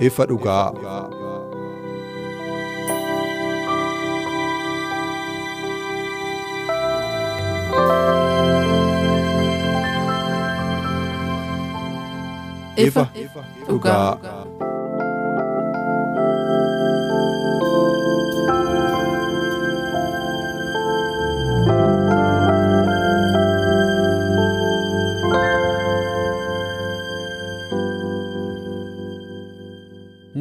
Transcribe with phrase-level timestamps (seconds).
[0.00, 0.72] Ifa dhugaa.
[12.76, 13.06] ifa
[13.68, 14.16] dhugaa.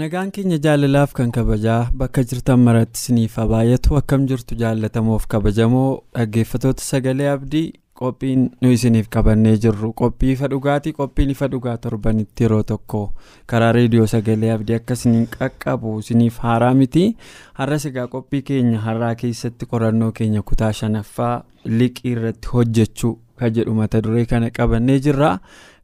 [0.08, 6.84] Nagaan keenya jaalalaaf kan kabajaa bakka jirtan maratti isiniif baay'atu akkam jirtu jaallatamoof kabajamoo dhaggeeffatoota
[6.86, 7.66] sagalee abdii
[8.00, 9.90] qophiin nu isiniif qabannee jirru.
[10.02, 13.02] Qophii ifa dhugaatii qophiin ifa dhugaa torbanitti yeroo tokko
[13.54, 16.00] karaa reediyoo sagalee abdii akka isiniin qaqqabu.
[16.00, 17.06] Isiniif haaraa miti
[17.60, 21.36] har'as egaa qophii keenya har'aa keessatti qorannoo keenya kutaa shanaffaa
[21.66, 25.32] liqii irratti hojjechuu ka jedhu mata duree kana qabannee jirra.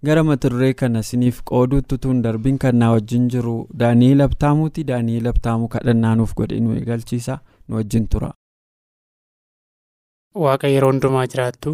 [0.07, 5.27] gara mata duree kana isiniif qooduutti tun darbiin kan naa wajjin jiru daani'eel abtaamuuti daani'eel
[5.31, 7.37] abtaamuu kadhannaa nuuf godhe nu eegalchiisa
[7.67, 8.31] nu wajjin tura.
[10.43, 11.71] waaqa yeroo hundumaa jiraattu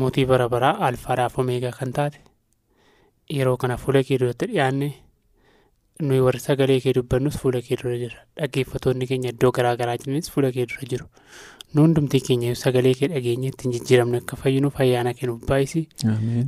[0.00, 2.18] mootii bara baraa alfaadhaaf omeegaa kan taate
[3.38, 4.88] yeroo kana fuula kee duratti dhiyaanne
[6.00, 8.18] nuyi warri sagalee kee dubbannus fuula kee dura jira.
[8.40, 11.06] Dhaggeeffatoonni keenya iddoo garaa garaa jiranis fuula kee dura jiru.
[11.74, 15.86] Nu hundumtii keenya sagalee kee dhageenye ittiin jijjiiramne akka fayyinuuf ayyaana kee nuuf baay'isi.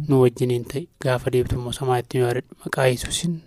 [0.08, 3.40] Nu wajjiniin ta'e gaafa deebtummoo samaatti nu yaadadhu maqaa yesuusin.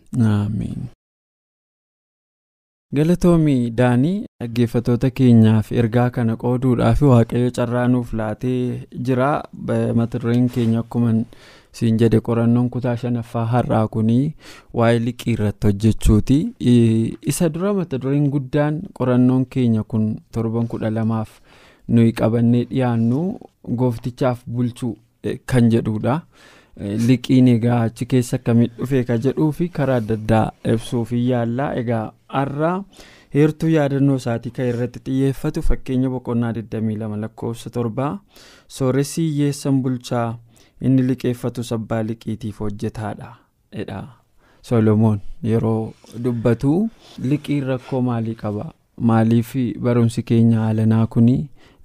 [2.97, 9.29] galatoomii daanii dhaggeeffatoota keenyaaf ergaa kana qooduudhaaf waaqayyo carraa nuuf laatee jira.
[9.99, 11.13] Mata dureen keenya akkuma
[11.79, 14.33] siin jedhe qorannoon kutaa shanaffaa har'aa kunii
[14.79, 16.39] waa'ee liqii irratti hojjechuuti.
[17.33, 21.39] Isa dura mata dureen guddaan qorannoon keenya kun torban kudha lamaaf
[21.87, 23.21] nuyi qabannee dhiyaannu
[23.83, 24.95] gooftichaaf bulchuu
[25.45, 26.21] kan jedhudha.
[27.07, 31.73] liqiin egaa achi keessa akkamitti dhufee ka jedhuu fi karaa adda addaa ibsuuf yaallaa.
[31.81, 32.05] Egaa
[32.35, 32.69] har'a
[33.35, 38.13] heertuu yaadannoo isaatii kan irratti xiyyeeffatu fakkeenya boqonnaa 22 lakkoofsa torbaa
[38.77, 40.27] sooressi hiyyeessan bulchaa
[40.89, 43.29] inni liqeeffatu sabbaa liqiitiif hojjetaadha
[43.77, 44.01] jedha
[44.69, 45.19] solomoon
[45.49, 45.93] yeroo
[46.23, 46.71] dubbatu
[47.31, 48.65] liqiin rakkoo maalii qaba?
[49.09, 49.51] Maaliif
[49.85, 51.35] barumsi keenya haalanaa kuni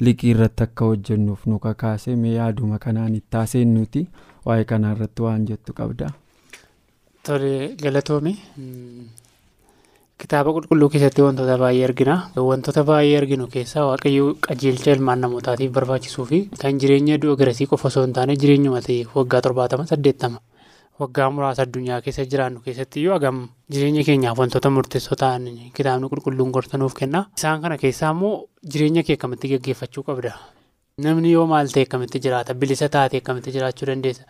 [0.06, 2.16] liqii irratti akka hojjennuuf nu kakaase?
[2.22, 4.06] Mee yaaduma kanaan itti haaseennuti
[4.46, 6.10] waa'ee kanaa irratti waan jettu qabda.
[7.22, 7.52] Tole
[7.82, 8.34] galatoome
[10.22, 12.14] kitaaba qulqulluu keessatti wantoota baay'ee argina.
[12.48, 17.88] Wantoota baay'ee arginu keessaa waaqayyo qajeelcha ilmaan namootaatiif barbaachisuu fi kan jireenya du'a garasii qofa
[17.90, 20.40] osoo hin taane jireenyuma ta'e waggaa torbaatama saddeettama.
[21.00, 23.40] Waggaa muraasa addunyaa keessa jiraannu keessatti iyyuu hagam
[23.72, 25.44] jireenya keenyaaf wantoota murteessoo ta'an
[25.76, 27.26] kitaabni qulqulluun gorsanuuf kenna.
[27.38, 28.34] Isaan kana keessaa immoo
[28.72, 30.32] jireenya kee akkamitti gaggeeffachuu qabda.
[31.04, 32.54] namni yoo maal ta'e akkamitti jiraata?
[32.60, 34.24] Bilisa taate akkamitti jiraachuu dandeessa?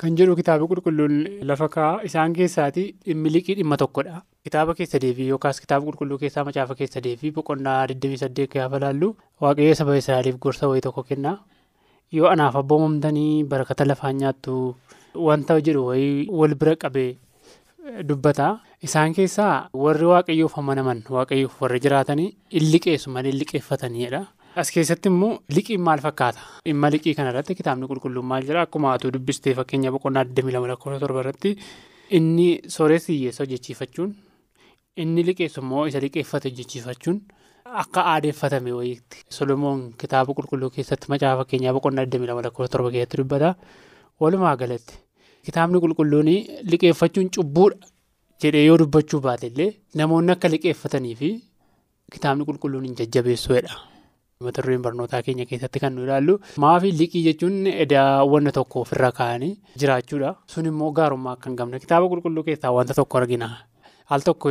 [0.00, 1.14] Kan jedhu kitaaba qulqulluun
[1.48, 6.44] lafa kaa'aa isaan keessaati dhimmi liqii dhimma tokkodha kitaaba keessa deebii yookaas kitaaba qulqulluu keessaa
[6.48, 9.08] macaafa keessa deebii boqonnaa 28 gaafa laallu
[9.44, 11.32] waaqayyo saba israa'eliif gorsa wayii tokko kenna
[12.18, 14.54] yoo anaaf abboomamtanii barakata lafaan nyaattu
[15.28, 17.10] wanta jedhu wayii wal bira qabee
[18.08, 18.48] dubbata
[18.88, 22.28] isaan keessaa warri waaqayyoof amanaman waaqayyoof warri jiraatanii
[22.58, 24.20] in liqeessu malee in liqeeffataniidha.
[24.60, 26.40] As keessatti immoo liqiin maal fakkaata?
[26.66, 28.62] Dhimma liqii kanarratti kitaabni qulqulluun maal jira?
[28.66, 31.52] Akkuma atuu dubbistee fakkeenya boqonnaa 22 lakkoofsa torba irratti
[32.18, 34.10] inni sooressi hiyyeessa hojjechiifachuun
[34.96, 37.18] inni liqeessu immoo isa liqeeffate hojjechiifachuun
[37.82, 39.16] akka aadeeffatame wayiitti.
[39.36, 43.54] Solomoon kitaaba qulqulluu keessatti macaafa fakkeenyaa boqonnaa 22 lakkoofsa torba keessatti dubbata.
[44.20, 44.94] Walumaa galatti
[45.46, 46.28] kitaabni qulqulluun
[46.72, 47.86] liqeeffachuun cubbuudha
[48.42, 49.70] jedhee yoo dubbachuu baate illee
[50.00, 51.30] namoonni akka liqeeffatanii fi
[52.14, 53.74] kitaabni qulqulluun hin jajjabeessuudha.
[54.44, 59.10] mata dureen barnootaa keenya keessatti kan nu ilaallu maafi liqii jechuun edaa wanta tokko ofirra
[59.18, 59.50] kaa'anii
[59.80, 63.48] jiraachuudha sun immoo gaarummaa akka hin qabne kitaaba qulqulluu keessaa wanta tokko argina
[64.14, 64.50] al tokko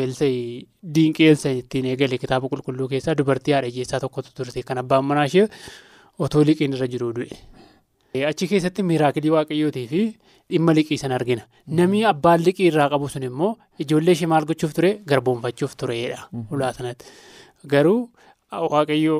[0.95, 5.25] diinqii eelsa'ii ittiin eegale kitaaba qulqulluu keessaa dubartii haadha hiyyeessaa tokkotu turte kan abbaan manaa
[5.31, 5.47] ishee
[6.19, 7.37] otoo liqiin irra jiru du'e.
[8.29, 10.01] achi keessatti miiraakilii waaqayyootii fi
[10.49, 11.43] dhimma liqii sana argina.
[11.67, 13.51] Namni abbaan liqii irraa qabu sun immoo
[13.83, 14.91] ijoollee ishee maal gochuuf ture?
[15.09, 16.19] Garboomfachuuf tureedha.
[16.51, 17.05] Ulaa sanatti.
[17.71, 18.09] Garuu
[18.73, 19.19] waaqayyoo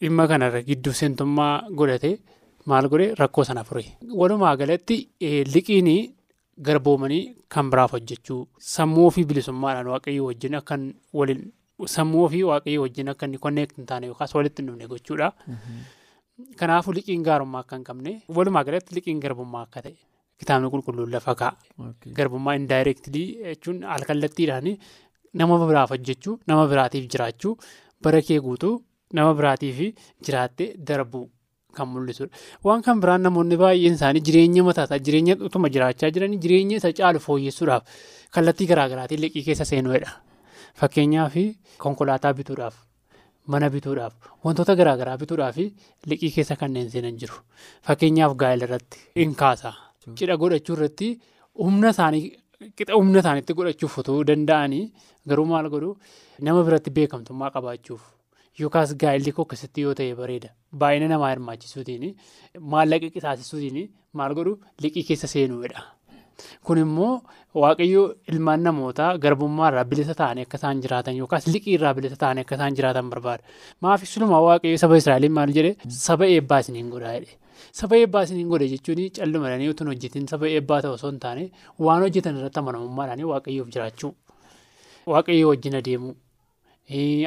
[0.00, 2.10] dhimma kanarra gidduu seentummaa godhate
[2.66, 3.14] maal godhe?
[3.20, 3.84] Rakkoo sana fure.
[4.20, 4.96] Walumaa galatti
[5.54, 5.88] liqiin
[6.68, 7.22] garboomanii
[7.54, 8.40] kan biraaf hojjechuu
[8.74, 10.82] sammuu ofii bilisummaadhaan waaqayyoo wajjin akkan
[11.20, 11.42] waliin
[11.94, 15.28] sammuu ofii waaqayyoo wajjin akka inni konneekt hin taane yookaas walitti hin dhufne gochuudha.
[16.60, 19.94] Kanaafuu liqiin gaarummaa akka hin qabne walumaa galatti liqiin garbummaa akka ta'e
[20.42, 21.56] kitaabni qulqulluun lafa kaa'a.
[22.18, 24.68] Garbummaa indaayireektilii jechuun alkallattiidhaan
[25.40, 27.52] nama biraaf hojjechuu nama biraatiif jiraachuu
[28.04, 28.72] bara kee guutuu
[29.18, 29.78] nama biraatiif
[30.26, 31.26] jiraattee darbuu
[31.76, 32.30] kan mul'isudha.
[32.64, 37.20] Waan kan biraan namoonni baay'een isaanii jireenya mataasaa jireenya utuma jiraachaa jiranii jireenya isa caalu
[37.26, 37.82] fooyyessuudhaaf
[38.34, 40.10] kallattii garaagaraatiin liqii keessa seenuudha.
[40.80, 41.34] Fakkeenyaaf
[41.78, 42.76] konkolaataa bituudhaaf
[43.52, 44.14] mana bituudhaaf
[44.44, 45.56] wantoota garaagaraa bituudhaaf
[46.12, 47.38] liqii keessa kanneen seenan jiru.
[47.86, 49.72] Fakkeenyaaf gaa'ela irratti hin kaasa.
[50.18, 51.08] Cidha godhachuu irratti
[51.64, 52.22] humna isaanii
[52.78, 54.84] qixa humna isaaniitti godhachuuf otoo danda'anii
[55.28, 55.90] garuu maal godhu
[56.48, 58.02] nama biratti beekamtummaa qabaachuuf
[58.58, 60.48] yookaas gaa'elli koo akkasitti yoo ta'e bareeda
[60.82, 62.04] baay'ina namaa hirmaachisuutiin
[62.74, 63.88] maallaqa qisaasisuutiin
[64.20, 64.52] maal godhu
[64.82, 65.82] liqii keessa seenuudha.
[66.64, 67.22] Kun immoo
[67.62, 72.44] waaqayyoo ilmaan namootaa garbummaa irraa bilisa ta'anii akka isaan jiraatan yookaas liqii irraa bilisa ta'anii
[72.46, 73.42] akka isaan jiraatan barbaada.
[73.84, 75.76] Maaf sulumaa waaqayyoo saba Israa'eliin maal jedhee
[76.06, 77.36] saba eebbaa isiniin godhaa jedhe.
[77.80, 81.44] Saba eebbaa isiniin godhe jechuun callumadanii utuu hojjetin saba eebbaa ta'u osoo hin taane
[81.86, 84.12] waan hojjetan irratti amanamummaadhaan waaqayyoof jiraachuu
[85.12, 86.14] waaqayyoo wajjin adeemuu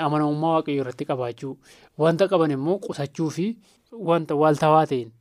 [0.05, 1.53] amanamummaa waaqayyoo irratti qabaachuu.
[1.99, 3.45] Wanta qaban immoo qusachuu fi
[4.09, 5.11] wanta waaltawaa ta'een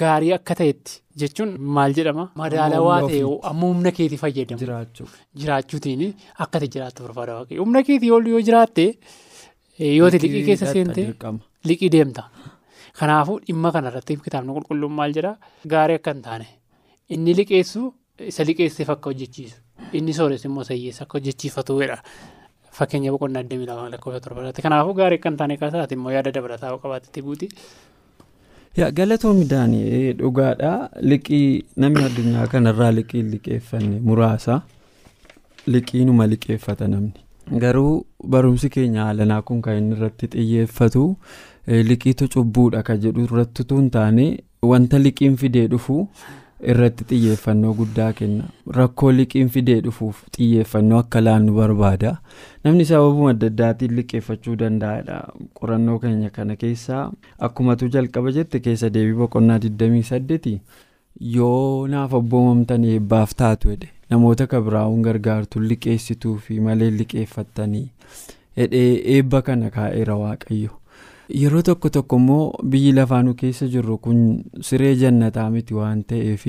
[0.00, 2.24] gaarii akka ta'etti jechuun maal jedhama?
[2.42, 3.20] Madaalawaa ta'e
[3.50, 4.60] amma humna keetii fayyadamu.
[5.40, 6.02] Jiraachuutiin
[6.38, 7.62] akka ta'e jiraattu barbaada waaqayyo.
[7.64, 8.86] Humna keetii yoo jiraatte
[9.98, 11.06] yooti liqii keessa seente
[11.64, 12.22] liqii deemta.
[12.98, 15.36] Kanaafuu dhimma kanarratti kitaabni qulqulluun maal jedhaa
[15.74, 16.46] gaarii akka hin taane.
[17.14, 17.92] Inni liqeessu
[18.32, 19.56] isa liqeesseef akka hojjechiisu.
[19.98, 21.96] Inni sooressu immoo isa hiyyeessa akka hojjechiifatuudha.
[22.78, 26.30] Fakkeenya boqonnaa addamii lama lakkoofsa torba irratti kanaafuu gaarii akka hin taane kaasaati immoo yaada
[26.36, 27.48] dabalataa qabaatetti buuti.
[28.98, 30.78] Galatoo midhaanii dhugaadhaa
[31.12, 34.60] liqii namni addunyaa kanarraa liqii liqeeffanne muraasa
[35.74, 37.92] liqiinuma liqeeffata namni garuu
[38.34, 41.02] barumsi keenya haalanaa kun kan inni irratti xiyyeeffatu.
[41.88, 44.24] liqiitu cubbuudha kan jedhu irratti tun taane
[44.70, 45.98] wanta liqiin fidee dhufu
[46.72, 48.44] irratti xiyyeeffannoo guddaa kenna.
[48.76, 52.12] Rakkoo liqiin fidee dhufuuf xiyyeeffannoo akka laannu barbaada.
[52.64, 55.18] Namni sababuma adda addaatiin liqeeffachuu danda'adha
[55.60, 57.04] qorannoo keenya kana keessaa
[57.48, 60.58] akkumatu jalqaba jette keessa deebii boqonnaa 28
[61.36, 67.84] yoo naaf abboomamtan eebbaaf taatu jedhe namoota kabiraa'uun gargaartu liqeessituu fi malee liqeeffattanii
[68.60, 70.70] hedhee eebba kana kaa'eera waaqayyo.
[71.40, 74.18] Yeroo tokko tokko immoo biyyi lafaanuu keessa jirru kun
[74.68, 76.44] siree jannataa miti waan ta'eef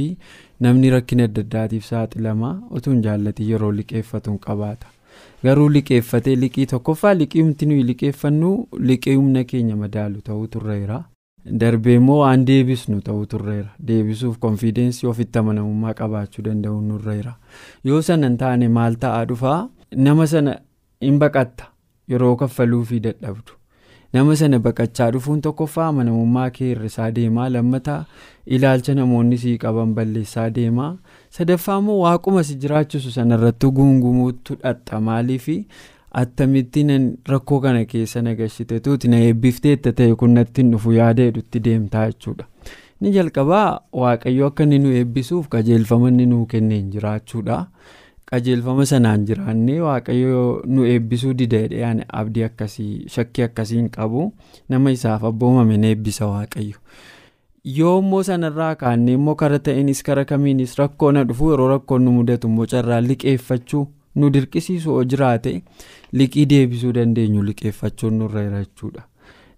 [0.65, 2.50] namni rakkina adda addaatiif saaxilama
[2.80, 4.88] utuu hin jaallatin yeroo liqeeffatuun qabaata.
[5.44, 7.13] Garuu liqeeffatee liqii tokkoffaa?
[7.21, 8.51] Liqii humti nuyi liqeeffannu
[8.91, 11.00] liqii humna keenya madaalu ta'uu turreera.
[11.62, 13.69] Darbee immoo waan deebisnu ta'uu turreera.
[13.88, 17.33] Deebisuuf konfiidensii ofitti amanamummaa qabaachuu danda'u nurreera.
[17.83, 19.57] Yoo sana hin taane maal ta'aa dhufaa?
[20.07, 20.56] Nama sana
[21.07, 21.65] hin baqatta.
[22.09, 23.51] Yeroo kaffaluufii dadhabdu.
[24.13, 28.06] Nama sana baqachaa dhufuun tokkoffaa amanamummaa kee hir'isaa deemaa lammataa
[28.57, 30.92] ilaalcha namoonni sii qaban balleessaa deemaa.
[31.38, 35.47] Sadaffaa immoo waaquma si jiraachisu sanarratti guungumuutu dhaxxa maaliif
[36.21, 36.85] attamitti
[37.33, 42.06] rakkoo kana keessa nagashite tuuti na eebbifteetta ta'e kun natti hin dhufu yaada hedduutti deemtaa
[42.11, 42.45] jechuudha.
[43.02, 43.80] Ni jalqabaa?
[44.02, 47.66] Waaqayyo akka inni nu eebbisuuf qajeelfama inni nuu kenneen jiraachuudha.
[48.33, 50.44] Qajeelfama sanaan jiraannee waaqayyo
[50.75, 51.81] nu eebbisuu didee
[52.21, 54.28] abdii akkasii shakkii akkasii hin qabu
[54.75, 56.78] nama isaaf abboomame ni eebbisa waaqayyo
[57.80, 62.11] yoo immoo sanarraa kaannee immoo kara ta'eenis kara kamiinis rakkoo na dhufu yeroo rakkoon nu
[62.19, 63.83] mudatu immoo carraa liqeeffachuu
[64.21, 65.54] nu dirqisiisu oo jiraate
[66.21, 69.04] liqii deebisuu dandeenyu liqeeffachuun nurra jechuudha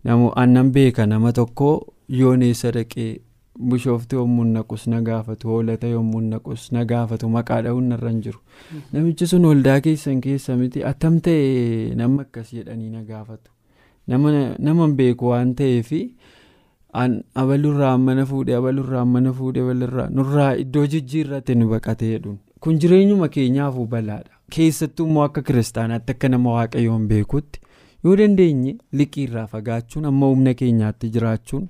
[0.09, 1.69] aannan beeka nama tokko
[2.19, 3.09] yooneessa dhaqee.
[3.59, 8.39] Bishoofti yommuu naqus na gaafatu hoolata yommuu naqus na gaafatu maqaa dha'uun narra hin jiru
[8.93, 13.51] namichi sun waldaa keessan keessa miti attam ta'e nama akkas jedhanii na gaafatu
[14.67, 15.91] nama beeku waan ta'eef
[17.43, 23.27] abalurraa mana fuudhee abalurraa mana fuudhee walirraa nurraa iddoo jijjiirratti nu baqatee jedhuun kun jireenyuma
[23.37, 27.59] keenyaafuu balaadha keessattuu immoo akka kiristaanaatti akka nama waaqayyoon beekutti
[28.03, 31.67] yoo dandeenye liqiirraa fagaachuun amma humna keenyaatti jiraachuun.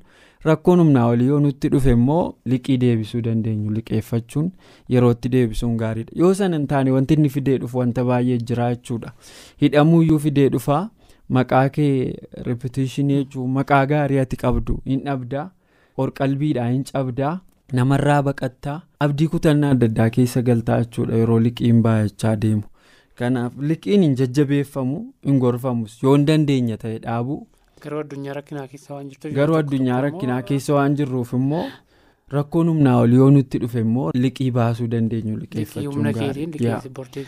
[0.49, 2.23] Rakkoon humnaa olii yoo nutti dhufe immoo
[2.53, 4.51] liqii deebisuu dandeenyu liqeeffachuun
[4.95, 6.11] yerootti deebisuun gaariidha.
[6.21, 9.13] Yoo sana hin taane wanti inni fidee dhufu wanta baay'ee jira jechuudha
[9.63, 10.83] hidhamuuyyuu fidee dhufaa
[11.37, 12.13] maqaa kee
[12.49, 15.47] repetishinii jechuun maqaa gaarii ati qabdu hin dhabdaa
[16.01, 17.33] qorqalbiidhaa hin cabdaa
[17.79, 22.63] namarraa baqattaa abdii kutannaa adda addaa keessa galtaa jechuudha yeroo liqiin baay'achaa deemu.
[23.19, 24.97] Kanaaf liqiin hin jajjabeeffamu
[25.27, 25.97] hin gorfamus.
[26.03, 27.37] Yoo dandeenya ta'e dhaabuu
[27.85, 29.31] Garuu addunyaa rakkinaa keessa waan jirtu.
[29.39, 31.65] Garuu addunyaa rakkinaa keessa waan jirruuf immoo
[32.35, 36.63] rakkoon humnaa ol yoo nutti dhufe immoo liqii baasuu dandeenyu liqeeffachuun humna keetiin gaariidha.
[36.63, 37.25] liqeessi bortee.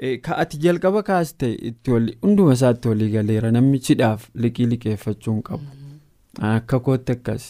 [0.00, 5.42] Eh, Ka ati jalqaba kaaste itti wali hunduma isaatti walii galeera namni cidhaaf liqii liqeeffachuun
[5.50, 5.64] qabu.
[6.52, 7.48] Akka kootti akkas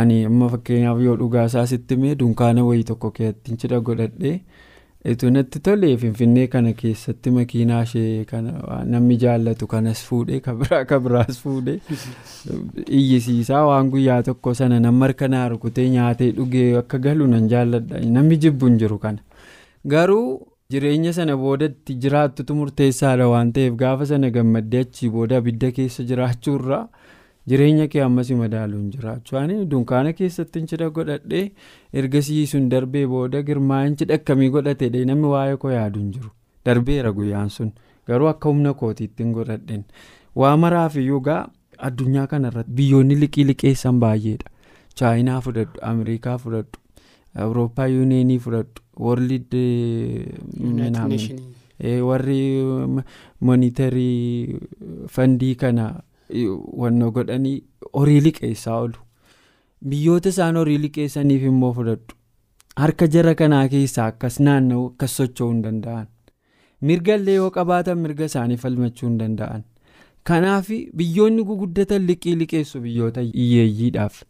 [0.00, 4.36] ani amma fakkeenyaaf yoo dhugaa isaa sitti mee dunkaana wayii tokko keessatti cidha godhadhee
[5.04, 11.40] Itu natti tole finfinnee kana keessatti makiinaa ishee kana namni jaallatu kanas fuudhee kabiraa kabiraas
[11.42, 11.80] fuudhee
[13.00, 18.00] iyyisiisaa waan guyyaa tokko sana nama harkanaa rukutee nyaatee dhugee akka galu nan jaalladha.
[18.18, 19.18] Namni jibbu hin jiru kana.
[19.94, 20.26] Garuu
[20.70, 26.84] jireenya sana boodatti jiraattutu murteessaadha waan ta'eef gaafa sana gammaddee achii booda abidda keessa jiraachuurraa
[27.48, 29.38] jireenya kee ammas madaaluun jiraachuu.
[29.38, 31.44] Ani dunkaana keessatti cidha godhadhee
[32.02, 36.30] ergasii sun darbee booda girmaa'in cidha akkamii godhatedhe namni waa'ee koo yaadu hin jiru.
[36.66, 37.72] Darbeera guyyaan sun.
[38.06, 39.82] Garuu akka humna kootiitti hin godhadhen.
[40.36, 41.40] Waa maraaf iyyuu gaa
[41.88, 44.50] addunyaa kanarratti biyyoonni liqii liqeessan baay'eedha
[45.00, 46.78] chaayinaa fudhadhu amirikaa fudhadhu
[47.44, 49.54] awurooppaa yuuneenii fudhadhu worlid
[52.08, 52.40] warri
[53.40, 54.58] monitarii
[55.08, 55.86] fandii kana.
[56.82, 57.62] Wanno godhanii
[57.94, 58.98] horii liqeessaa oolu.
[59.88, 62.16] Biyyoota isaan horii liqeessaniif immoo fudhadhu.
[62.76, 66.06] Harka jara kanaa keessaa akkas naanna'u akkas socho'uu hin danda'an.
[66.90, 69.64] Mirga illee yoo qabaatan mirga isaanii falmachuu hin danda'an.
[70.30, 70.68] Kanaaf
[71.00, 74.22] biyyoonni guguddatan liqii liqeessu biyyoota hiyyeeyyiidhaaf.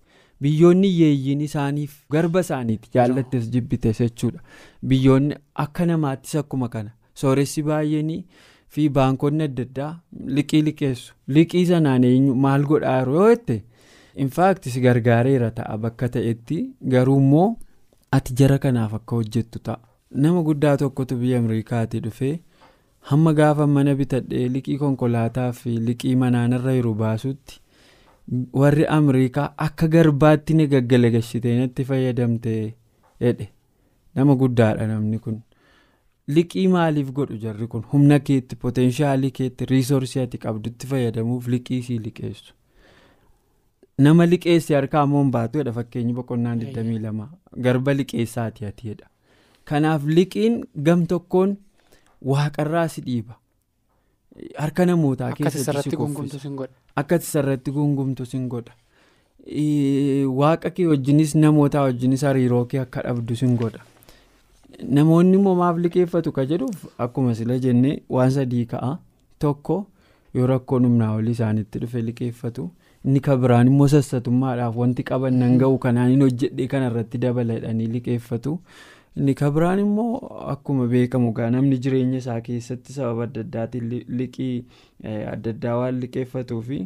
[0.43, 4.41] Biyyoonni hiyyeeyyiin isaaniif garba isaaniiti jaallattes jibbites jechuudha.
[4.89, 6.91] Biyyoonni akka namaattis akkuma kana.
[7.15, 8.25] Sooressi baay'eenii.
[8.75, 9.91] Fi baankonni adda addaa
[10.37, 11.15] liqii liqeessu.
[11.37, 12.35] Liqii sanaan eenyu?
[12.45, 13.57] Maal godhaa yoo jette
[14.25, 15.77] infaakti si gargaareera ta'a.
[15.85, 16.59] Bakka ta'etti
[16.95, 17.49] garuu immoo
[18.19, 19.79] ati jara kanaaf akka hojjettu ta'a.
[20.23, 22.35] Nama guddaa tokkotu biyya ameerikaatii dhufee
[23.11, 27.61] hamma gaafa mana bitadhee liqii konkolaataa fi liqii manaanarra jiru baasutti
[28.61, 32.53] warri ameerikaa akka garbaatti ni gaggalagashitee natti fayyadamte
[33.25, 33.49] jedhe
[34.15, 35.41] nama guddaadha namni kun.
[36.29, 37.37] Liqii maaliif godhu?
[37.45, 42.55] Jarri kun humna keetti poteenshaalii keetti riisoorsii ati qabdutti fayyadamuuf liqii sii liqeessu.
[43.99, 47.27] Nama liqeessi harkaa immoo hin baatuudha fakkeenyi boqonnaan 22
[47.67, 49.07] garba liqeessaati atiidha
[49.71, 51.57] kanaaf liqiin gam tokkoon
[52.31, 53.35] waaqarraa si dhiiba.
[54.59, 56.69] Harka namootaa keessatti si kuffisa.
[56.97, 58.73] akka isarratti gungumtu sin godha.
[60.41, 63.81] Waaqa kee wajjinis namootaa wajjinis hariiroo kee akka dhabdu sin godha.
[64.99, 68.93] Namoonni immoo maaf liqeeffatu ka jedhuuf akkuma sila jennee waan sadii ka'a.
[69.39, 69.77] Tokko
[70.35, 72.71] yoo rakkoon humnaa olii isaanitti dhufe liqeeffatu
[73.05, 78.59] inni ka biraan immoo sassatummaadhaaf wanti qaban nan ga'u kanaan hin hojjedhee kanarratti dabaladhanii liqeeffatu.
[79.17, 80.17] Inni ka biraan immoo
[80.55, 84.65] akkuma beekamu gaa namni jireenya isaa keessatti sababa adda addaatiin liqii
[85.33, 86.79] adda addaa waan liqeeffatuu fi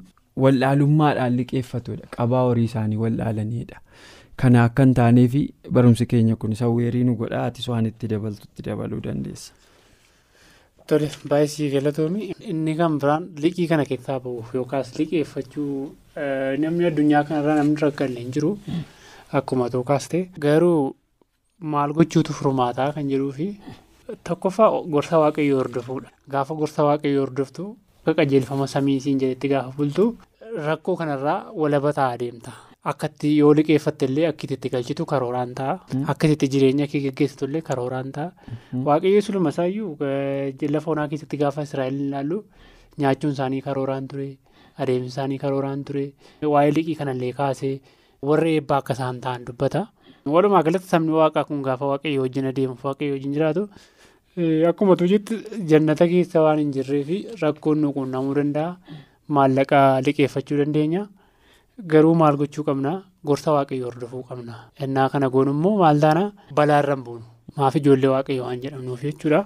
[0.44, 2.06] wallaalummaadhaan liqeeffatudha.
[2.16, 3.80] Qabaa horii isaanii wallaalaniidha.
[4.42, 5.42] Kana akka hin taanee fi
[5.78, 9.52] barumsi keenya kun sawweerii nu godha ati waan itti dabaltutti dabaluu dandeessa.
[10.86, 15.72] Tole baay'ee galatoomi inni kan biraan liqii kana keessaa bahuuf yookaas liqeeffachuu
[16.64, 18.52] namni addunyaa kanarra namni rakkanne hin jiru
[19.40, 20.94] akkuma tookaas ta'e garuu
[21.72, 23.48] maal gochuutu furmaataa kan jedhuu fi
[24.30, 27.66] tokkoffaa gorsa waaqayyoo hordofuudha gaafa gorsa waaqayyoo hordoftu
[28.20, 30.06] qajeelfama samii siin jedhetti gaafa bultu
[30.68, 32.52] rakkoo kanarraa walaba ta'aa deemta.
[32.92, 35.74] Akkatti yoo liqeeffatte illee akkatti itti galchitu karooraan ta'a.
[36.12, 38.30] Akkatti itti jireenya kee geggeessitu illee karooraan ta'a.
[38.88, 39.96] Waaqayyo suluma isaayyuu
[40.76, 42.38] lafa onaa keessatti gaafa Israa'el ilaallu
[42.98, 44.28] nyaachuun isaanii karooraan ture.
[44.78, 46.04] Adeemsi isaanii karooraan ture.
[46.54, 47.74] Waa'ee liqii kanallee kaasee
[48.22, 49.86] warra eebbaa akka isaan ta'an dubbata.
[50.36, 53.66] Walumaa galatti sabni waaqaa kun gaafa waaqayyo wajjin adeemuuf waaqayyo wajjin jiraatu
[54.70, 55.36] akkuma tujitti
[55.70, 58.76] jannata keessa waan hin jirree fi rakkoon nu quunnamuu danda'a.
[59.28, 61.06] Maallaqa liqeeffachuu dandeenya.
[61.84, 64.54] Garuu maal gochuu qabnaa gorsa waaqayyoo hordofuu qabna.
[64.80, 67.24] Innaa kana goonu immoo maal taana balaarra hin buunu.
[67.56, 69.44] Maaf ijoollee waaqayyoo waan jedhamnuuf jechuudha.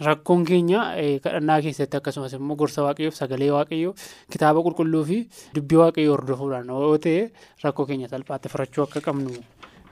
[0.00, 0.80] Rakkoon keenya
[1.24, 3.92] kadhannaa keessatti akkasumas immoo gorsa waaqayyoof sagalee waaqayyoo
[4.32, 5.18] kitaaba qulqulluu fi
[5.54, 7.30] dubbii waaqayyoo hordofuudhaan yoo ta'e
[7.64, 9.36] rakkoo keenya salphaatti furachuu akka qabnu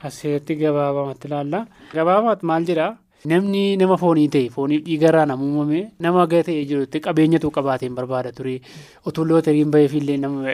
[0.03, 1.67] asirratti gabaabamatti ilaalla.
[1.93, 2.97] Gabaabamatti maal jedhaa?
[3.31, 8.61] Namni nama foonii ta'e fooniif dhiigarraa nama uumame nama ta'ee jirutti qabeenyatu qabaateen barbaada ture
[9.07, 10.53] utuu lootariin baheefillee nama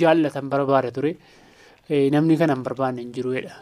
[0.00, 1.12] jaallatan barbaada ture
[2.14, 3.54] namni kana hin barbaanne hin jiruudha.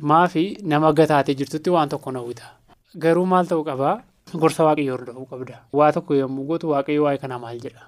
[0.00, 2.48] Maafi nama gataatee jirtutti waan tokko hawwita.
[2.98, 4.00] Garuu maal ta'uu qabaa
[4.32, 5.58] gorsa waaqayyoo hordofuu qabda.
[5.72, 7.84] Waa tokko yommuu gootu waaqayyo waa'ee kanaa maal jedha.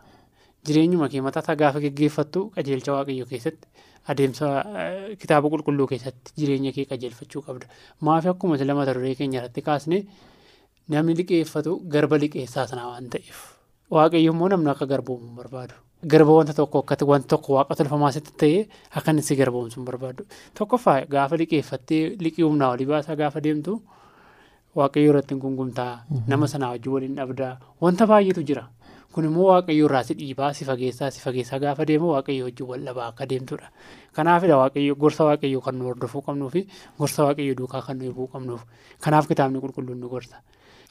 [0.67, 3.69] Jireenyuma kee mataa gaafa geggeeffattu qajeelcha waaqayyoo keessatti
[4.13, 4.47] adeemsa
[5.21, 7.67] kitaaba qulqulluu keessatti jireenya kee qajeelfachuu qabda.
[8.07, 9.99] Maafi akkuma lama mata duree keenya irratti kaasne
[10.89, 13.39] namni liqeeffatu garba liqeessaa sanaa waan ta'eef
[13.97, 15.75] waaqayyo immoo namni akka garboomu barbaadu.
[16.13, 18.61] garba wanta tokko akkati wanta tokko waaqa tolfamaa sitti ta'ee
[18.99, 20.23] akka inni si garboomsu hin barbaadu.
[20.59, 23.73] Tokkoffaa gaafa liqeeffattee liqii humnaa olii baasaa gaafa deemtu
[24.79, 25.93] waaqayyoo irratti gungumtaa
[26.33, 27.53] nama sanaa wajjin waliin dhabdaa
[27.85, 28.65] wanta baay'eetu jira.
[29.15, 32.81] Kun immoo waaqayyoo irraa si dhiibaa si fageessaa si fageessaa gaafa deemu waaqayyoo wajjin wal
[32.89, 33.69] dhabaa akka deemtudha.
[34.17, 36.67] Kanaafidha waaqayyoo gorsa waaqayyoo kan nu hordofuu qabnuu fi
[36.99, 38.63] gorsa waaqayyoo duukaa kan nu eeguu qabnuuf.
[39.05, 40.43] Kanaaf kitaabni qulqulluun nu gorsa.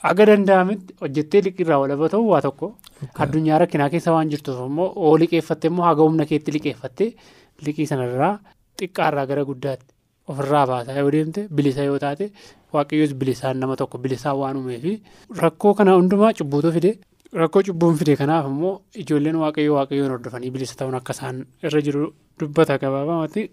[0.10, 2.68] Aga danda'ametti hojjettee liqiirraa walaba ta'uu waa tokko
[3.26, 7.06] addunyaa rakkinaa keessa waan jirtuuf immoo oo liqeeffatte immoo haga humna keetti liqeeffatte
[7.68, 8.34] liqii sanarraa
[8.80, 9.88] xiqqaarraa gara guddaatti
[10.28, 12.26] ofirraa baasaa yoo deemte bilisa yoo taate
[12.74, 14.94] waaqayyoos bilisaan nama tokko bilisaan waan uumeefi
[15.44, 16.92] rakkoo kana hundumaa cubbuutu fide
[17.42, 18.74] rakkoo cubbuun fide kanaaf immoo
[19.04, 22.06] ijoolleen waaqayyoo waaqayyoon hordofanii bilisa ta'uun akka isaan irra jiru
[22.40, 23.44] dubbata gabaabamatti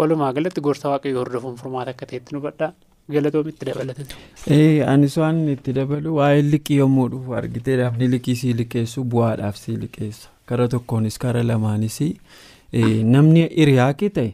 [0.00, 2.72] walumaa galatti gorsa waaqayyoo hordofuun furmaata akka ta'etti nu badhaa.
[3.14, 4.06] galatoomitti dabalatan.
[4.54, 9.56] Ee anis waan itti dabalu waa'ee liqii yommuu dhufu argitee namni liqii sii liqeessu bu'aadhaaf
[9.60, 11.98] sii liqeessa kara tokkoonis kara lamaanis
[13.14, 14.32] namni hiriyaa kee ta'e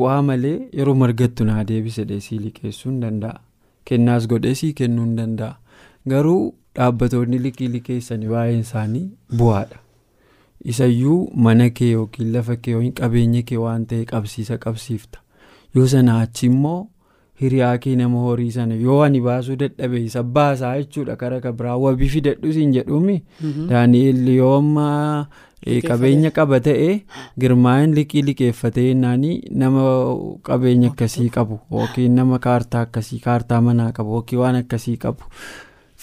[0.00, 3.40] bu'aa malee yeroo margattu naa deebisedhe sii liqeessuu hin danda'a
[3.90, 5.56] kennaas godhee sii kennuu hin danda'a
[6.12, 9.06] garuu dhaabbatoonni liqii liqeessanii baay'een isaanii
[9.38, 9.78] bu'aadha.
[10.72, 15.18] isayyuu mana kee yookiin lafa kee yookiin qabeenya kee waan ta'e qabsiisa qabsiifta.
[15.74, 16.80] Yoo sana achi immoo.
[17.40, 21.16] hiriyaa kee nama horii sana yoo ani baasuu dadhabe isa baasaa jechuudha.
[21.22, 23.16] Kara kabiraa wabii fidadhu siin jedhuumi
[23.70, 24.84] daani'eel yoo amma
[25.88, 26.86] qabeenya qaba ta'e
[27.44, 29.82] girmaa'in liqii liqeeffatee naanii nama
[30.50, 35.24] qabeenya akkasii qabu yookiin nama kaartaa akkasii kaartaa manaa qabu yookiin waan akkasii qabu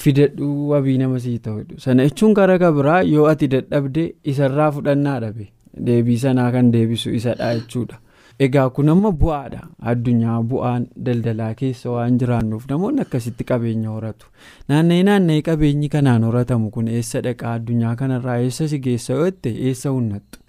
[0.04, 5.48] fidadhu wabii nama sii ta'u sana jechuun kara kabiraa yoo ati dadhabde isarraa fudhannaa dhabe.
[5.88, 8.00] Deebii sanaa kan deebisu isadha jechuudha.
[8.46, 9.60] Egaa kun amma bu'aadha.
[9.92, 14.28] Addunyaa bu'aan daldalaa keessa waan jiraannuuf namoonni akkasitti qabeenya horatu.
[14.70, 17.54] Naanna'ee naanna'ee qabeenyi kanaan horatamu kun eessa dhaqaa?
[17.60, 20.40] Addunyaa kanarraa eessa si geessa yoo ta'e eessa hunnattu?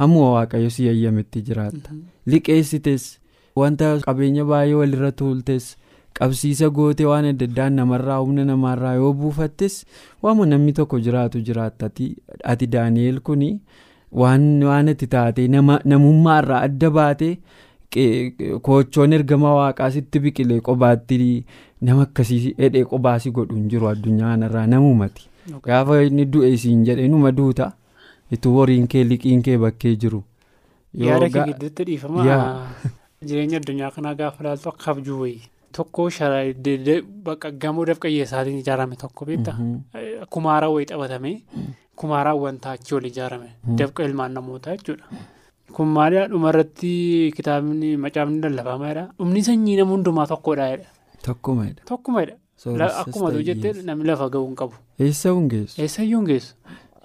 [0.00, 1.94] Hamma waaqayyo si yayyametti jiraatta
[2.26, 3.04] liqeessites.
[3.56, 5.68] Wanta qabeenya baay'ee walirra tuultes
[6.20, 9.76] qabsiisa gootee waan adda addaan namarraa humna namaarraa yoo buufattes
[10.22, 11.90] waama namni tokko jiraatu jiraatta
[12.54, 13.52] ati daani'eel kuni.
[14.12, 17.34] waan itti taatee namummaarraa adda baatee
[18.62, 21.18] koochoon ergama waaqaa sitti biqilee qobaatti
[21.80, 25.28] nama akkasii hidhee qobaasi godhu hin jiru addunyaa kanarraa namumati
[25.66, 27.70] gaafa inni du'e siin jedhe numa duuta
[28.36, 30.24] itti horiin kee liqiin kee bakkee jiru.
[30.94, 32.24] yaada kee gidduutti dhiifama.
[33.28, 36.08] Jireenya addunyaa kanaa gaafa ilaaltu akka abjuu wayii tokko
[37.62, 39.56] gamoo dafqayyee isaatiin ijaarame tokko beektaa
[40.30, 41.32] kumaara wayii taphatame.
[41.98, 45.04] kumaaraan wanta achi ol ijaarame dafqa ilmaan namootaa jechuudha.
[45.76, 46.90] Kun maalidhaa dhumarratti
[47.36, 49.02] kitaabni macaafni lallafaamaadha.
[49.18, 50.68] Dhumni sanyii nama hundumaa tokkodha.
[51.26, 51.82] Tokkumadha.
[51.88, 52.34] Tokkumadha.
[53.00, 54.74] Akkuma tu jettee namni lafa ga'uu hin qabu.
[55.06, 55.82] Eessa hin geessu?
[55.82, 56.54] Eessa iyyuu hin geessu.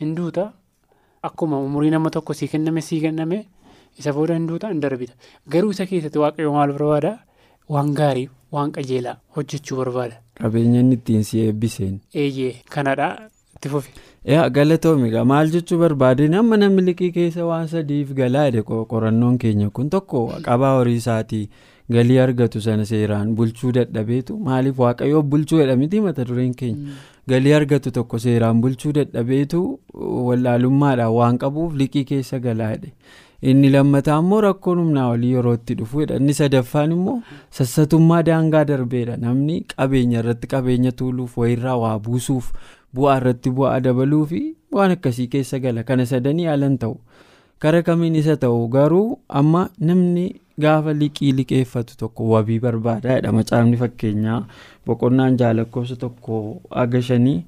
[0.01, 0.45] Hinduuta
[1.29, 3.43] akkuma umurii nama tokko sii kenname sii kenname
[3.99, 5.13] isa booda hinduuta hin darbita.
[5.49, 7.17] Garuu isa keessatti waaqayyo maal barbaada?
[7.69, 10.15] Waan gaarii waan qajeelaa hojjechuu barbaada.
[10.41, 11.99] Qabeenya inni ittiin si eebbiseen.
[12.23, 13.09] Eeyyee kanadha
[13.55, 13.91] itti fufi.
[14.31, 18.61] yaa galatoomiidha maal jechuu barbaadeen amma namni liqii keessa waan sadiif galaa jedhe
[18.91, 21.41] qorannoon keenya kun tokko qabaa horii isaatii
[21.95, 26.95] galii argatu sana seeraan bulchuu dadhabeetu maaliif waaqayyoo bulchuu jedhamiti mata dureen keenya
[27.33, 29.61] galii argatu tokko seeraan bulchuu dadhabeetu
[30.29, 32.93] wallaalummaadhaan waan qabuuf liqii keessa galaa jedhe
[33.51, 37.17] inni lammataa immoo rakkoon humnaa olii yeroo itti dhufuudha inni sadaffaan immoo
[37.59, 42.51] sassatummaa daangaa darbeedha namni qabeenya irratti qabeenya tuuluuf wayirraa waa buusuuf.
[42.95, 44.39] bu'aa irratti bu'aa dabaluu fi
[44.77, 45.83] waan akkasii keessa gala.
[45.83, 46.97] Kana sadanii haalan ta'u
[47.63, 50.25] kara kamiin isa ta'u garuu amma namni
[50.65, 54.37] gaafa liqii liqeeffatu tokko wabii barbaadaadha macaafni fakkeenyaa
[54.85, 57.39] boqonnaan ja'a lakkoofsa tokko haga shanii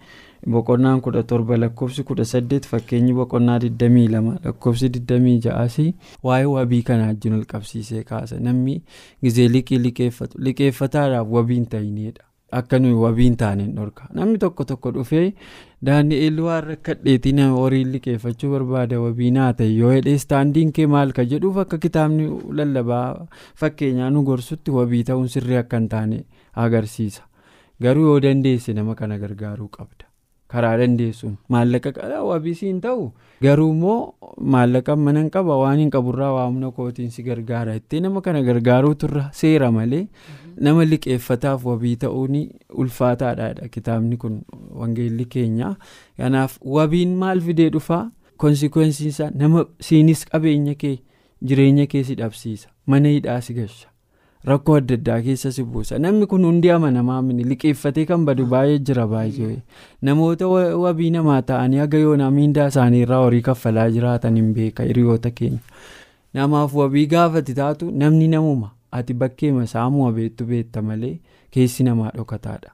[0.54, 5.90] boqonnaan kudha torba lakkoofsi kudha saddeet fakkeenyi boqonnaa digdamii lama lakkoofsi digdamii ja'aasii
[6.30, 8.40] waa'ee wabii kanaa wajjin ol qabsiisee kaasa.
[8.40, 8.82] Namni
[9.24, 12.24] gizee liqii liqeeffatu liqeeffataadhaaf wabiin ta'inidha.
[12.56, 14.04] akka nuyi wabiin taaneen dhorka.
[14.18, 15.34] Namni tokko tokko dhufee
[15.88, 21.12] daani'eel waan rakkadheetii nama horii liqeeffachuu barbaada wabii naa ta'e yoo hidhee istaandiin kee maal
[21.18, 21.26] ka?
[21.34, 22.30] jedhuuf akka kitaabni
[22.60, 23.28] lallabaa
[23.64, 26.24] fakkeenyaa nu gorsutti wabii ta'uun sirrii akka hin taane
[26.66, 27.24] agarsiisa.
[27.84, 30.06] Garuu yoo dandeesse nama kana gargaaruu qabda
[30.48, 31.92] karaa dandeessuun maallaqa
[32.30, 33.12] wabii siin ta'u.
[33.42, 35.58] Garuu immoo maallaqa mana hin qaba?
[35.62, 37.76] Waan hin qaburraa waa humna kootiin si gargaara.
[37.76, 40.08] Itti nama kana gargaaruutu irra seera malee.
[40.66, 42.36] nama liqeeffataaf wabii ta'uun
[42.84, 44.38] ulfaataadha kitaabni kun
[44.82, 45.76] wangeelli keenya.
[46.18, 48.06] Kanaaf wabiin maal fidee dhufaa?
[48.38, 50.96] Konsikweensiinsaa nama siinis qabeenya kee
[51.50, 52.70] jireenya kee si dhabsiisa.
[52.86, 53.88] Mana hidhaa si gasha
[54.50, 59.08] rakkoo adda addaa keessa si buusa namni kun hundi amanamaa liqeeffatee kan badu baay'ee jira
[59.14, 59.56] baay'ee
[60.10, 60.48] namoota
[60.84, 65.60] wabii namaa ta'anii haga yoonaa miindaa isaanii irraa horii kaffalaa jiraatan hin beeka hiriyoota keenya
[66.40, 68.72] namaaf wabii gaafati taatu namni namuma.
[68.98, 71.18] Ati bakkeema saamuma beektu beekta malee
[71.52, 72.70] keessi namaa dhokataadha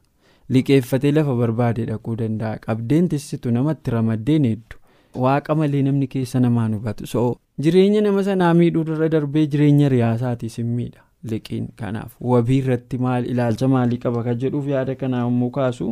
[0.56, 4.78] liqeeffatee lafa barbaade dhaquu danda'a qabdeen tissitu namatti ramaddeen hedduu.
[5.24, 7.22] waaqa malee namni keessa namaan hubatu so
[7.64, 13.26] jireenya nama sanaa miidhuu irra darbee jireenya riyaasaatiis hin miidha liqiin kanaaf wabii irratti maal
[13.34, 15.90] ilaalcha maalii qaba kan jedhuuf yaada kanaa yommuu kaasu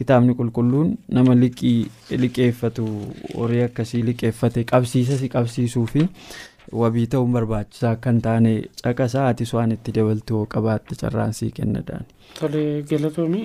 [0.00, 1.78] kitaabni qulqulluun nama liqii
[2.24, 2.84] liqeeffatu
[3.38, 6.04] horii akkasii liqeeffate qabsiisa si qabsiisuu fi
[6.82, 8.52] wabii ta'uun barbaachisaa kan taane
[8.84, 12.04] caqasaa ati waan itti dabaltuu qabaatte carraan sii kennadhaan.
[12.40, 13.44] Tole galatoomii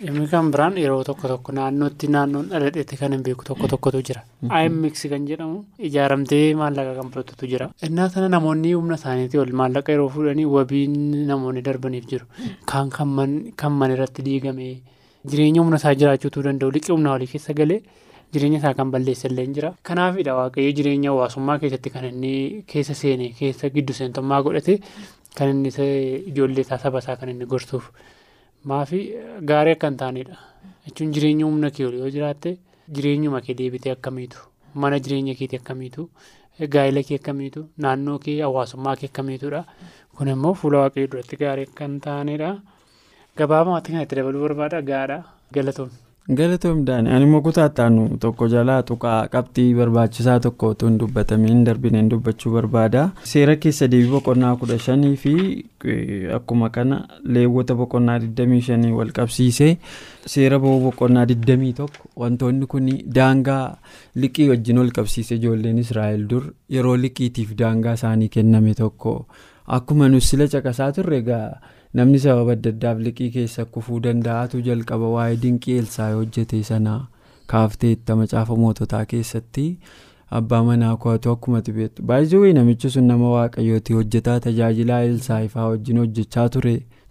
[0.00, 4.22] Inni kan biraan yeroo tokko tokko naannootti naannoon dhaladheetti kan hin beeku tokko tokkotu jira.
[4.62, 7.68] IMX kan jedhamu ijaaramtee maallaqa kan fudhatutu jira.
[7.88, 10.96] Innaa sana namoonni humna isaaniitii ol maallaqa yeroo fuudhanii wabiin
[11.28, 12.26] namoonni darbaniif jiru.
[12.66, 12.90] Kan
[13.78, 14.80] mana irratti diigame
[15.30, 17.80] jireenya humna isaa jiraachuutuu danda'u liqii humna olii keessa galee
[18.32, 19.72] jireenya isaa kan balleessallee jira.
[19.82, 24.80] Kanaafidha waaqayyo jireenya hawaasummaa keessatti kan inni keessa seene keessa giddu seentummaa godhate
[25.38, 25.70] kan inni
[26.32, 27.86] ijoollee isaa saba isaa kan inni gorsuuf.
[28.70, 28.98] Maafi
[29.50, 30.36] gaarii akka hin taanedha.
[30.86, 32.52] Jechuun jireenya humna kee yoo jiraatte
[32.98, 34.38] jireenyuma kee deebitee akkamiitu
[34.84, 36.06] mana jireenya keetii akkamiitu
[36.76, 39.64] gaa'ela kee akkamiitu naannoo kee hawaasummaa kee akkamiitudha.
[40.16, 42.50] Kun immoo fuula waaqayyoo duratti gaarii akka hin taanedha.
[43.38, 45.18] Gabaabumatti kan itti dabaluu barbaada gaadha
[45.54, 45.98] galatoomne.
[46.28, 52.52] Galatoomdaan ani immoo kutaataanu tokko jalaa tuqaa qabxii barbaachisaa tokko otoo hin dubbatamiin darbineen dubbachuu
[52.54, 55.34] barbaada seera keessa deebii boqonnaa kudha shanii fi
[56.38, 57.02] akkuma kana
[57.36, 59.70] leewwota boqonnaa 25 wal qabsiisee
[60.36, 61.88] seera ba'uu boqonnaa 21
[62.24, 62.88] wantoonni kun
[63.20, 63.76] daangaa
[64.24, 69.16] liqii wajjin wal qabsiise ijoolleen israa'el dur yeroo liqiitiif daangaa isaanii kenname tokko
[69.78, 71.48] akkuma nuti sila caqasaa turre egaa.
[72.00, 76.94] Namni sababa adda addaaf liqii keessa kufuu danda'atu jalqaba waa'ee dinqii elsaa hojjete sana
[77.52, 79.66] kaaftee itti macaafa moototaa keessatti
[80.38, 85.98] abbaa manaa ko'atu akkuma beektu baay'ee namichi sun nama waaqayyooti hojjetaa tajaajilaa elsaa ifaa wajjin
[86.04, 86.48] hojjechaa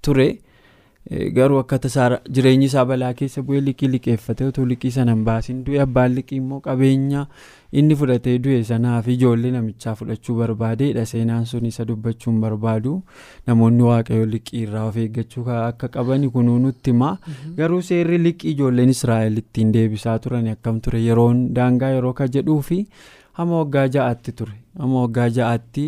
[0.08, 0.28] ture
[1.36, 5.63] garuu akka tasaara jireenyi isaa balaa keessa bu'ee liqii liqeeffatee utuu liqii sana hin baasin
[5.65, 7.24] du'e abbaan liqii immoo qabeenya
[7.79, 11.05] inni fudhatee du'e sanaaf ijoollee namichaa fudhachuu barbaadeedha.
[11.12, 12.93] Seenaan sun isa dubbachuun barbaadu.
[13.47, 17.12] Namoonni waaqayyo liqii irraa of eeggachuu akka qaban kunuu nutti hima
[17.57, 21.01] garuu seerri liqii ijoolleen israa'el ittiin deebisaa turan akkam ture?
[21.09, 22.79] Yeroon daangaa yeroo ka jedhuu fi
[23.39, 24.53] hamma waggaa ja'aatti ture.
[24.79, 25.83] Hamma waggaa ja'aatti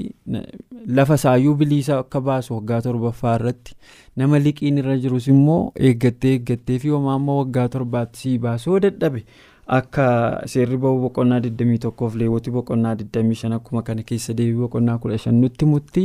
[0.97, 3.73] lafa saayyuu biliisa akka baasu waggaa torbaffaa irratti
[4.21, 9.23] nama liqiin irra jirus immoo eeggattee eeggattee fi homaa amma waggaa torbaatti sii baasuu dadhabe.
[9.67, 15.31] Akka seerri ba'uu boqonnaa 21 fi leewwoti boqonnaa 25 akkuma kana keessa deebii boqonnaa 15
[15.41, 16.03] nutti mutti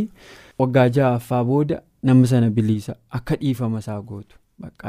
[0.58, 2.94] waggaa ja'affaa booda nama sana biliisa.
[3.10, 4.36] Akka dhiifama isaa gootu.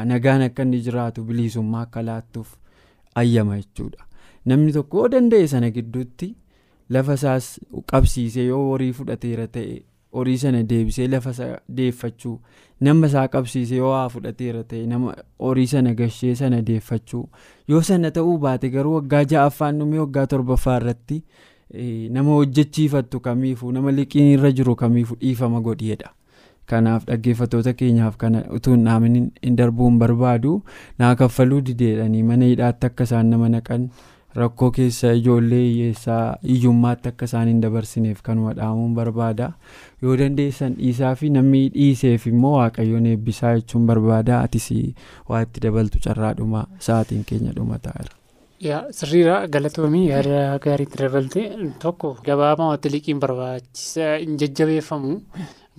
[0.05, 2.55] Nagaan akka inni jiraatu biliisummaa akka laattuuf
[3.15, 4.05] ayyama jechuudha.
[4.45, 6.35] Namni tokko yoo danda'e sana gidduutti
[6.89, 7.59] lafa isaas
[7.91, 9.81] qabsiisee yoo horii fudhateera ta'e
[10.19, 11.31] horii sana deebisee lafa
[11.79, 12.35] deeffachuu
[12.87, 15.15] nama isaa qabsiisee haa fudhateera ta'e nama
[15.47, 17.23] horii sana gashee sana deeffachuu
[17.73, 21.23] yoo sana ta'uu baate garuu waggaa ja'affaan dhumee waggaa torbaffaa irratti
[22.17, 26.09] nama hojjechiifattu kamiifuu nama liqiin irra jiru kamiifuu dhiifama godheedha.
[26.71, 30.51] kanaaf dhaggeeffattoota keenyaaf kana utuu hin dhaamin hin darbuun barbaadu
[30.99, 33.87] naa kaffaluu dideedhanii mana hidhaatti akka isaan nama naqan
[34.35, 39.51] rakkoo keessa ijoollee hiyyeessaa iyyummaatti akka isaan hin dabarsineef kanuma dhaamuun barbaada.
[40.01, 44.39] Yoo dandeessan dhiisaa fi namni dhiiseef immoo waaqayyoon eebbisaa jechuun barbaada.
[44.47, 44.69] Atis
[45.29, 48.15] waa itti dabaltu carraadhuma sa'aatiin keenya dhuma taa'eera.
[48.63, 51.43] yaa sirriidha galatoomii yaada gaariitti dabalte
[51.83, 55.15] tokko gabaabumatti liqiin barbaachisa hin jajjabeeffamu.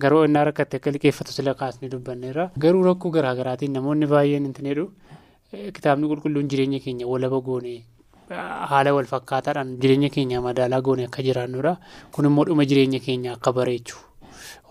[0.03, 2.49] Garuu innaa rakkate akka liqeeffatu sila kaasni dubbanneerra.
[2.65, 4.85] Garuu rakkoo garaagaraatiin namoonni baay'een hin jedhu
[5.77, 7.73] kitaabni qulqulluun jireenya keenya walaba goone
[8.29, 11.77] haala wal fakkaataadhaan jireenya keenya madaalaa goone akka jiraannudha
[12.15, 13.97] kun immoo dhuma jireenya keenya akka bareechu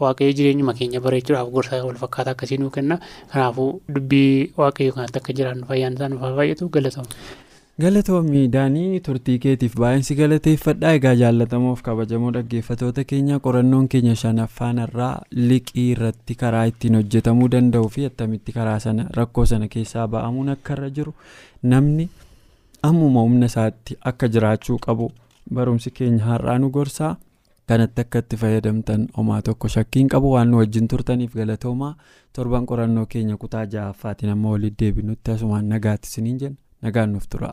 [0.01, 2.99] waaqayyo jireenyuma keenya bareechuudhaaf gorsa wal fakkaataa akkasii nuu kenna.
[3.33, 7.09] Kanaafuu dubbii waaqayyo kanatti akka jiraannu fayyaan isaa nuuf baay'atu galatooma.
[7.83, 10.93] galatoomii daanii turtii keetiif baay'insi galateeffadhaa.
[10.99, 15.15] Egaa jaallatamuuf kabajamoo dhaggeeffatoota keenya qorannoon keenya shanaffaan irraa
[15.53, 20.73] liqii irratti karaa ittiin hojjetamuu danda'u fi attamitti karaa sana rakkoo sana keessaa ba'amuun akka
[20.77, 21.15] irra jiru.
[21.63, 22.09] Namni
[22.89, 25.07] ammuma humna isaatti akka jiraachuu qabu
[25.59, 27.13] barumsi keenya har'aa nu gorsaa
[27.69, 31.95] kanatti akka itti fayyadamtan homaa tokko shakkiin qabu waan nu wajjin turtaniif galatoomaa
[32.39, 37.53] torban qorannoo keenya kutaa ja'affaatiin amma walitti deebinutti asumaan nagaatti isiniin jenna nagaan nuuf tura.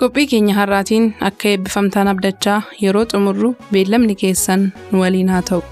[0.00, 5.62] qophii keenya har'aatiin akka eebbifamtaan abdachaa yeroo xumurru beellamni keessan nu waliin haa ta'u.